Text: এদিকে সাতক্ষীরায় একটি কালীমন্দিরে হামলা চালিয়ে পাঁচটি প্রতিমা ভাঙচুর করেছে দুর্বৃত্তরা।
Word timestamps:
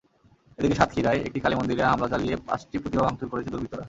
এদিকে 0.59 0.75
সাতক্ষীরায় 0.79 1.19
একটি 1.27 1.39
কালীমন্দিরে 1.39 1.83
হামলা 1.83 2.07
চালিয়ে 2.13 2.35
পাঁচটি 2.47 2.75
প্রতিমা 2.77 3.03
ভাঙচুর 3.05 3.27
করেছে 3.31 3.49
দুর্বৃত্তরা। 3.51 3.79